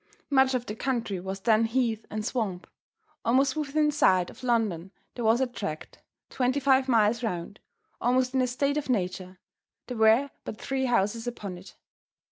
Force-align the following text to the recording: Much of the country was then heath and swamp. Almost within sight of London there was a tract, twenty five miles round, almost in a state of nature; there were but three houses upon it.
Much 0.31 0.55
of 0.55 0.65
the 0.65 0.75
country 0.75 1.19
was 1.19 1.41
then 1.41 1.65
heath 1.65 2.07
and 2.09 2.25
swamp. 2.25 2.65
Almost 3.23 3.55
within 3.55 3.91
sight 3.91 4.31
of 4.31 4.41
London 4.41 4.91
there 5.13 5.23
was 5.23 5.39
a 5.39 5.45
tract, 5.45 5.99
twenty 6.31 6.59
five 6.59 6.87
miles 6.89 7.21
round, 7.21 7.59
almost 8.01 8.33
in 8.33 8.41
a 8.41 8.47
state 8.47 8.77
of 8.77 8.89
nature; 8.89 9.37
there 9.85 9.97
were 9.97 10.31
but 10.43 10.59
three 10.59 10.85
houses 10.85 11.27
upon 11.27 11.55
it. 11.55 11.75